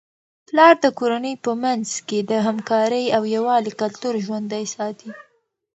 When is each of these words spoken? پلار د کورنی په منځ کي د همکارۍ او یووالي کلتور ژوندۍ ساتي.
پلار 0.47 0.75
د 0.83 0.85
کورنی 0.99 1.33
په 1.45 1.51
منځ 1.63 1.87
کي 2.07 2.19
د 2.31 2.31
همکارۍ 2.47 3.05
او 3.15 3.23
یووالي 3.35 3.71
کلتور 3.81 4.13
ژوندۍ 4.25 4.65
ساتي. 4.75 5.11